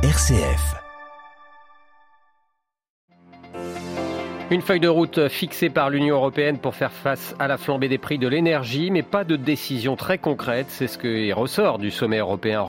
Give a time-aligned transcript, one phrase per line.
[0.00, 0.76] RCF.
[4.52, 7.98] Une feuille de route fixée par l'Union européenne pour faire face à la flambée des
[7.98, 10.66] prix de l'énergie, mais pas de décision très concrète.
[10.68, 12.68] C'est ce qui ressort du sommet européen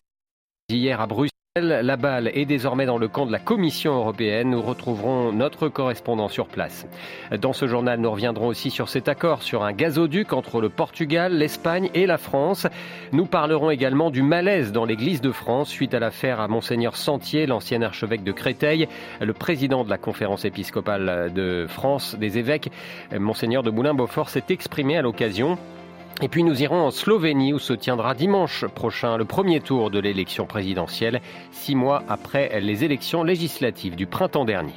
[0.70, 1.39] d'hier à Bruxelles.
[1.56, 4.52] La balle est désormais dans le camp de la Commission européenne.
[4.52, 6.88] Nous retrouverons notre correspondant sur place.
[7.42, 11.36] Dans ce journal, nous reviendrons aussi sur cet accord sur un gazoduc entre le Portugal,
[11.36, 12.68] l'Espagne et la France.
[13.14, 17.48] Nous parlerons également du malaise dans l'Église de France suite à l'affaire à Monseigneur Sentier,
[17.48, 18.88] l'ancien archevêque de Créteil,
[19.20, 22.72] le président de la conférence épiscopale de France des évêques,
[23.12, 25.58] Monseigneur de Moulin-Beaufort, s'est exprimé à l'occasion.
[26.22, 30.00] Et puis nous irons en Slovénie où se tiendra dimanche prochain le premier tour de
[30.00, 34.74] l'élection présidentielle, six mois après les élections législatives du printemps dernier.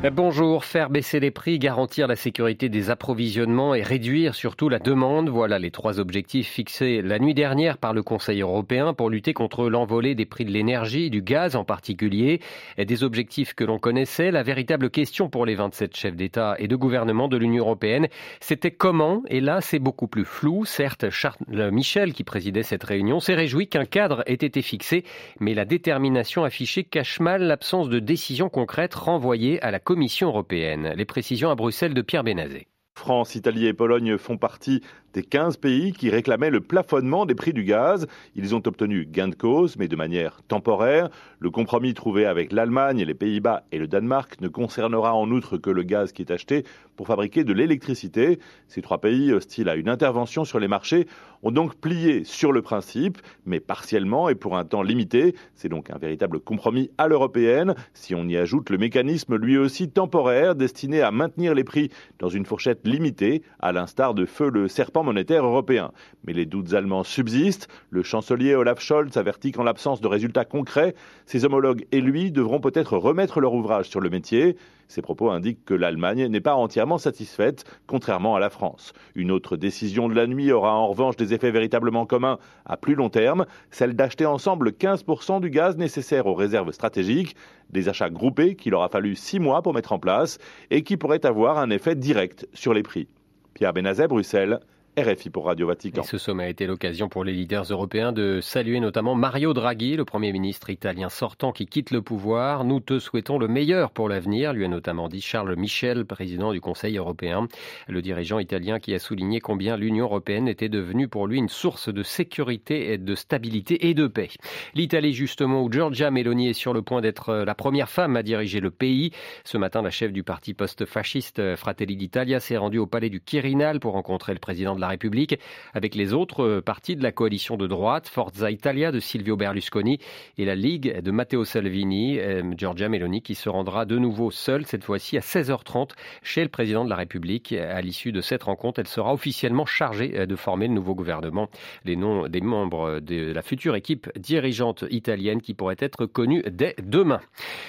[0.00, 5.28] Bonjour, faire baisser les prix, garantir la sécurité des approvisionnements et réduire surtout la demande,
[5.28, 9.68] voilà les trois objectifs fixés la nuit dernière par le Conseil européen pour lutter contre
[9.68, 12.40] l'envolée des prix de l'énergie, du gaz en particulier,
[12.76, 14.30] et des objectifs que l'on connaissait.
[14.30, 18.06] La véritable question pour les 27 chefs d'État et de gouvernement de l'Union européenne,
[18.38, 20.64] c'était comment, et là c'est beaucoup plus flou.
[20.64, 25.02] Certes, Charles Michel, qui présidait cette réunion, s'est réjoui qu'un cadre ait été fixé,
[25.40, 30.92] mais la détermination affichée cache mal l'absence de décision concrète renvoyée à la Commission européenne.
[30.96, 32.66] Les précisions à Bruxelles de Pierre Benazet.
[32.94, 34.82] France, Italie et Pologne font partie
[35.14, 38.06] des 15 pays qui réclamaient le plafonnement des prix du gaz.
[38.36, 41.08] Ils ont obtenu gain de cause, mais de manière temporaire.
[41.38, 45.70] Le compromis trouvé avec l'Allemagne, les Pays-Bas et le Danemark ne concernera en outre que
[45.70, 46.64] le gaz qui est acheté
[46.96, 48.38] pour fabriquer de l'électricité.
[48.66, 51.06] Ces trois pays, hostiles à une intervention sur les marchés,
[51.42, 55.34] ont donc plié sur le principe, mais partiellement et pour un temps limité.
[55.54, 57.74] C'est donc un véritable compromis à l'européenne.
[57.94, 62.28] Si on y ajoute le mécanisme lui aussi temporaire destiné à maintenir les prix dans
[62.28, 65.92] une fourchette limitée, à l'instar de feu le serpent monétaire européen.
[66.26, 67.68] Mais les doutes allemands subsistent.
[67.90, 70.94] Le chancelier Olaf Scholz avertit qu'en l'absence de résultats concrets,
[71.26, 74.56] ses homologues et lui devront peut-être remettre leur ouvrage sur le métier.
[74.88, 78.94] Ces propos indiquent que l'Allemagne n'est pas entièrement satisfaite, contrairement à la France.
[79.14, 82.94] Une autre décision de la nuit aura en revanche des effets véritablement communs à plus
[82.94, 87.36] long terme, celle d'acheter ensemble 15% du gaz nécessaire aux réserves stratégiques,
[87.70, 90.38] des achats groupés qu'il aura fallu six mois pour mettre en place
[90.70, 93.08] et qui pourraient avoir un effet direct sur les prix.
[93.52, 94.60] Pierre Benazet, Bruxelles,
[94.98, 96.02] RFI pour Radio Vatican.
[96.02, 100.04] ce sommet a été l'occasion pour les leaders européens de saluer notamment Mario Draghi, le
[100.04, 102.64] Premier ministre italien sortant qui quitte le pouvoir.
[102.64, 106.60] Nous te souhaitons le meilleur pour l'avenir, lui a notamment dit Charles Michel, président du
[106.60, 107.46] Conseil européen.
[107.86, 111.88] Le dirigeant italien qui a souligné combien l'Union européenne était devenue pour lui une source
[111.88, 114.30] de sécurité de stabilité et de paix.
[114.74, 118.58] L'Italie justement où Giorgia Meloni est sur le point d'être la première femme à diriger
[118.58, 119.12] le pays.
[119.44, 123.78] Ce matin, la chef du parti post-fasciste Fratelli d'Italia s'est rendue au palais du Quirinal
[123.78, 125.38] pour rencontrer le président de la République
[125.74, 129.98] avec les autres euh, partis de la coalition de droite, Forza Italia de Silvio Berlusconi
[130.36, 134.66] et la Ligue de Matteo Salvini, euh, Giorgia Meloni, qui se rendra de nouveau seule,
[134.66, 135.90] cette fois-ci à 16h30,
[136.22, 137.52] chez le président de la République.
[137.52, 141.48] À l'issue de cette rencontre, elle sera officiellement chargée euh, de former le nouveau gouvernement.
[141.84, 146.74] Les noms des membres de la future équipe dirigeante italienne qui pourrait être connus dès
[146.82, 147.20] demain.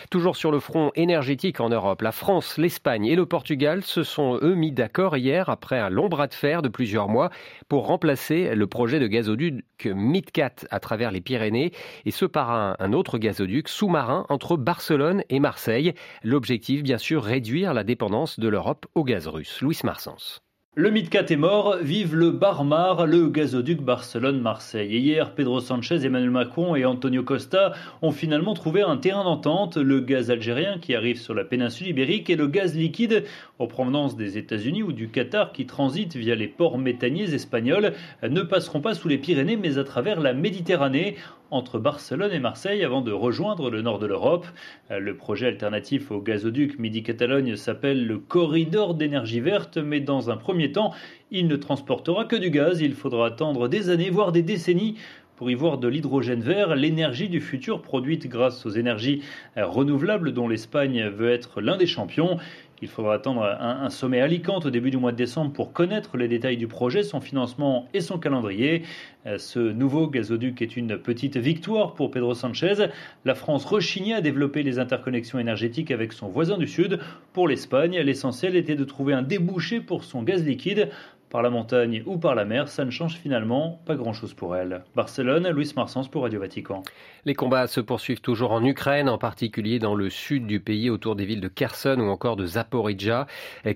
[0.09, 4.39] Toujours sur le front énergétique en Europe, la France, l'Espagne et le Portugal se sont
[4.41, 7.29] eux mis d'accord hier après un long bras de fer de plusieurs mois
[7.67, 11.71] pour remplacer le projet de gazoduc MidCat à travers les Pyrénées
[12.05, 15.93] et ce par un, un autre gazoduc sous-marin entre Barcelone et Marseille.
[16.23, 19.61] L'objectif, bien sûr, réduire la dépendance de l'Europe au gaz russe.
[19.61, 20.41] Louis Marsens.
[20.75, 24.95] Le Midcat est mort, vive le Barmar, le gazoduc Barcelone-Marseille.
[24.95, 29.77] hier, Pedro Sanchez, Emmanuel Macron et Antonio Costa ont finalement trouvé un terrain d'entente.
[29.77, 33.25] Le gaz algérien qui arrive sur la péninsule ibérique et le gaz liquide
[33.57, 38.41] en provenance des États-Unis ou du Qatar qui transite via les ports méthaniers espagnols ne
[38.43, 41.17] passeront pas sous les Pyrénées mais à travers la Méditerranée
[41.51, 44.45] entre Barcelone et Marseille avant de rejoindre le nord de l'Europe.
[44.91, 50.37] Euh, le projet alternatif au gazoduc Midi-Catalogne s'appelle le corridor d'énergie verte, mais dans un
[50.37, 50.93] premier temps,
[51.31, 52.81] il ne transportera que du gaz.
[52.81, 54.95] Il faudra attendre des années, voire des décennies
[55.39, 59.21] pour y voir de l'hydrogène vert, l'énergie du futur produite grâce aux énergies
[59.55, 62.37] euh, renouvelables dont l'Espagne veut être l'un des champions.
[62.81, 66.15] Il faudra attendre un, sommet à Alicante au début du mois de décembre pour connaître
[66.15, 68.83] les détails du projet, son financement et son calendrier.
[69.25, 72.87] Euh, ce nouveau gazoduc est une petite victoire pour Pedro Sanchez.
[73.25, 76.99] La France rechignait à développer les interconnexions énergétiques avec son voisin du Sud.
[77.33, 80.89] Pour l'Espagne, l'essentiel était de trouver un débouché pour son gaz liquide
[81.29, 84.83] par la montagne ou par la mer, ça ne change finalement pas grand-chose pour elle.
[84.95, 86.83] Barcelone, Louis Marsens pour Radio Vatican.
[87.25, 91.15] Les combats se poursuivent toujours en Ukraine, en particulier dans le sud du pays, autour
[91.15, 93.27] des villes de Kherson ou encore de Zaporizhia.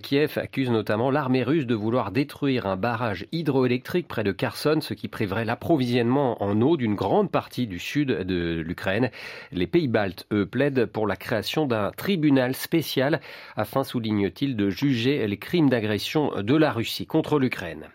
[0.02, 4.94] Kiev accuse notamment l'armée russe de vouloir détruire un barrage hydroélectrique près de Kherson, ce
[4.94, 9.12] qui priverait l'approvisionnement en eau d'une grande partie du sud de l'Ukraine.
[9.52, 13.20] Les pays baltes, eux, plaident pour la création d'un tribunal spécial
[13.56, 17.90] afin, souligne-t-il, de juger les crimes d'agression de la Russie contre l'Ukraine.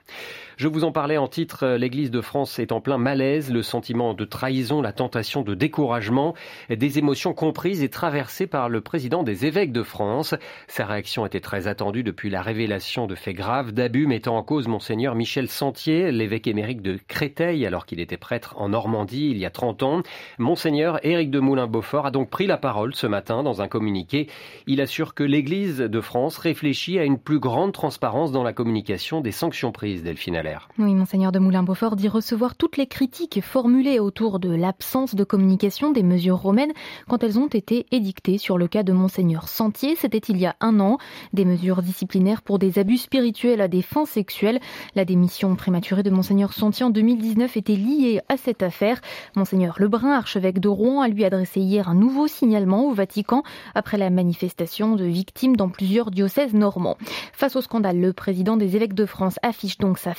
[0.59, 3.63] Je vous en parlais en titre, euh, l'Église de France est en plein malaise, le
[3.63, 6.35] sentiment de trahison, la tentation de découragement,
[6.69, 10.35] des émotions comprises et traversées par le président des évêques de France.
[10.67, 14.67] Sa réaction était très attendue depuis la révélation de faits graves d'abus mettant en cause
[14.67, 19.47] monseigneur Michel Sentier, l'évêque émérique de Créteil, alors qu'il était prêtre en Normandie il y
[19.47, 20.03] a 30 ans.
[20.39, 24.27] Monseigneur Éric de Moulin-Beaufort a donc pris la parole ce matin dans un communiqué.
[24.67, 29.21] Il assure que l'Église de France réfléchit à une plus grande transparence dans la communication
[29.21, 30.48] des sanctions prises, Delphine
[30.79, 35.91] oui, Monseigneur de Moulin-Beaufort dit recevoir toutes les critiques formulées autour de l'absence de communication
[35.91, 36.73] des mesures romaines
[37.09, 39.97] quand elles ont été édictées sur le cas de Monseigneur Sentier.
[39.97, 40.99] C'était il y a un an.
[41.33, 44.61] Des mesures disciplinaires pour des abus spirituels à des fins sexuelles.
[44.95, 49.01] La démission prématurée de Monseigneur Sentier en 2019 était liée à cette affaire.
[49.37, 53.43] Monseigneur Lebrun, archevêque de Rouen, a lui adressé hier un nouveau signalement au Vatican
[53.75, 56.97] après la manifestation de victimes dans plusieurs diocèses normands.
[57.33, 60.15] Face au scandale, le président des évêques de France affiche donc sa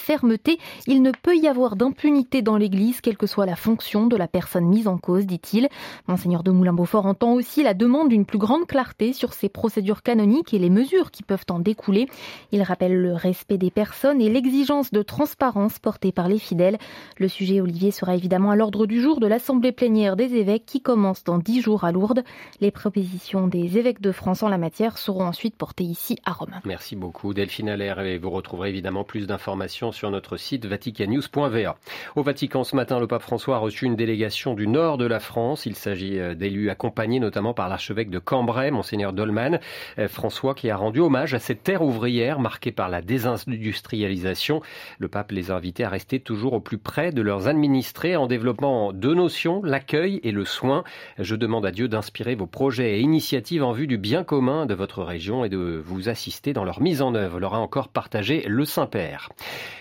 [0.88, 4.28] il ne peut y avoir d'impunité dans l'Église, quelle que soit la fonction de la
[4.28, 5.68] personne mise en cause, dit-il.
[6.08, 10.54] Monseigneur de Moulin-Beaufort entend aussi la demande d'une plus grande clarté sur ces procédures canoniques
[10.54, 12.08] et les mesures qui peuvent en découler.
[12.52, 16.78] Il rappelle le respect des personnes et l'exigence de transparence portée par les fidèles.
[17.18, 20.82] Le sujet, Olivier, sera évidemment à l'ordre du jour de l'Assemblée plénière des évêques qui
[20.82, 22.24] commence dans dix jours à Lourdes.
[22.62, 26.60] Les propositions des évêques de France en la matière seront ensuite portées ici à Rome.
[26.66, 31.78] Merci beaucoup Delphine Allaire vous retrouverez évidemment plus d'informations sur notre site vaticanews.va.
[32.16, 35.20] Au Vatican ce matin, le pape François a reçu une délégation du nord de la
[35.20, 35.66] France.
[35.66, 39.60] Il s'agit euh, d'élus accompagnés notamment par l'archevêque de Cambrai, monseigneur Dolman.
[39.98, 44.62] Euh, François qui a rendu hommage à cette terre ouvrière marquée par la désindustrialisation.
[44.98, 48.28] Le pape les a invités à rester toujours au plus près de leurs administrés en
[48.28, 50.84] développant deux notions, l'accueil et le soin.
[51.18, 54.74] Je demande à Dieu d'inspirer vos projets et initiatives en vue du bien commun de
[54.74, 58.44] votre région et de vous assister dans leur mise en œuvre, leur a encore partagé
[58.48, 59.30] le Saint-Père.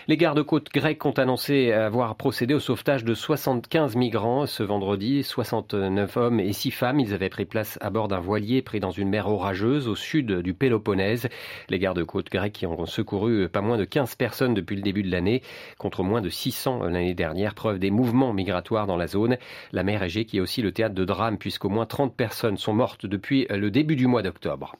[0.07, 6.17] Les gardes-côtes grecs ont annoncé avoir procédé au sauvetage de 75 migrants ce vendredi, 69
[6.17, 6.99] hommes et 6 femmes.
[6.99, 10.41] Ils avaient pris place à bord d'un voilier pris dans une mer orageuse au sud
[10.41, 11.29] du Péloponnèse.
[11.69, 15.09] Les gardes-côtes grecs qui ont secouru pas moins de 15 personnes depuis le début de
[15.09, 15.41] l'année,
[15.77, 19.37] contre moins de 600 l'année dernière, preuve des mouvements migratoires dans la zone.
[19.71, 22.73] La mer Égée qui est aussi le théâtre de drame puisqu'au moins 30 personnes sont
[22.73, 24.75] mortes depuis le début du mois d'octobre.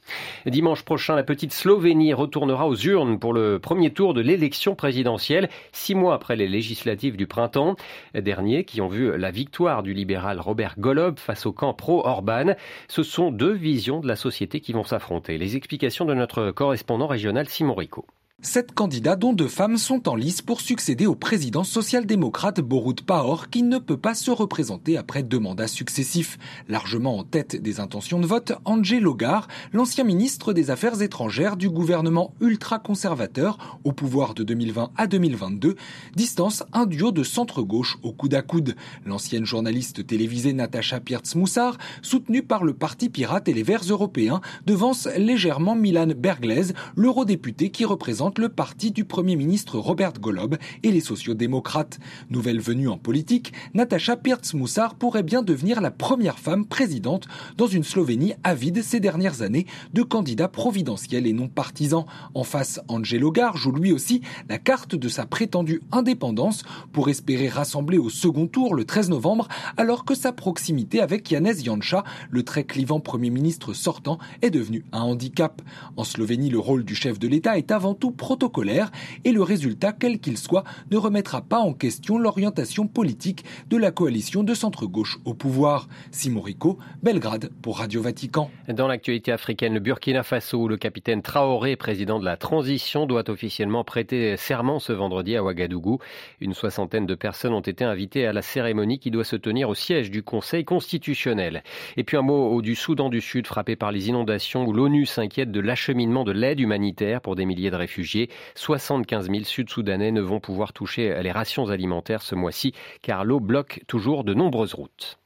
[0.45, 5.28] Dimanche prochain, la petite Slovénie retournera aux urnes pour le premier tour de l'élection présidentielle
[5.71, 7.75] six mois après les législatives du printemps
[8.13, 12.55] dernier qui ont vu la victoire du libéral Robert Golob face au camp pro-Orban.
[12.87, 15.37] Ce sont deux visions de la société qui vont s'affronter.
[15.37, 18.05] Les explications de notre correspondant régional Simon Rico.
[18.41, 23.49] Sept candidats, dont deux femmes, sont en lice pour succéder au président social-démocrate Borut Pahor,
[23.49, 26.37] qui ne peut pas se représenter après deux mandats successifs.
[26.69, 31.69] Largement en tête des intentions de vote, Andrzej Logar, l'ancien ministre des Affaires étrangères du
[31.69, 35.75] gouvernement ultra-conservateur, au pouvoir de 2020 à 2022,
[36.15, 38.77] distance un duo de centre-gauche au coude à coude.
[39.05, 45.09] L'ancienne journaliste télévisée Natacha Pirtz-Moussard, soutenue par le Parti pirate et les Verts européens, devance
[45.17, 50.99] légèrement Milan Berglez, l'eurodéputé qui représente le parti du Premier ministre Robert Golob et les
[50.99, 51.99] sociodémocrates.
[52.29, 57.27] Nouvelle venue en politique, Natacha Pirc-Moussard pourrait bien devenir la première femme présidente
[57.57, 62.05] dans une Slovénie avide ces dernières années de candidats providentiels et non partisans.
[62.35, 67.49] En face, Angelo Gar joue lui aussi la carte de sa prétendue indépendance pour espérer
[67.49, 72.43] rassembler au second tour le 13 novembre alors que sa proximité avec Janez Janša, le
[72.43, 75.61] très clivant Premier ministre sortant, est devenue un handicap.
[75.97, 78.91] En Slovénie, le rôle du chef de l'État est avant tout protocolaire
[79.23, 83.91] et le résultat, quel qu'il soit, ne remettra pas en question l'orientation politique de la
[83.91, 85.87] coalition de centre-gauche au pouvoir.
[86.11, 88.51] Simon Rico, Belgrade pour Radio Vatican.
[88.67, 93.85] Dans l'actualité africaine, le Burkina Faso, le capitaine Traoré, président de la transition, doit officiellement
[93.85, 95.99] prêter serment ce vendredi à Ouagadougou.
[96.41, 99.75] Une soixantaine de personnes ont été invitées à la cérémonie qui doit se tenir au
[99.75, 101.63] siège du Conseil constitutionnel.
[101.95, 105.51] Et puis un mot du Soudan du Sud frappé par les inondations où l'ONU s'inquiète
[105.51, 107.77] de l'acheminement de l'aide humanitaire pour des milliers de
[108.09, 113.39] réfugiés 75 000 Sud-Soudanais ne vont pouvoir toucher les rations alimentaires ce mois-ci car l'eau
[113.39, 115.19] bloque toujours de nombreuses routes.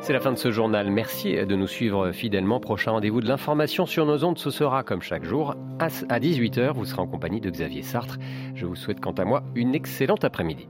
[0.00, 0.90] C'est la fin de ce journal.
[0.90, 2.60] Merci de nous suivre fidèlement.
[2.60, 6.72] Prochain rendez-vous de l'information sur nos ondes, ce sera comme chaque jour à 18h.
[6.74, 8.18] Vous serez en compagnie de Xavier Sartre.
[8.54, 10.68] Je vous souhaite quant à moi une excellente après-midi.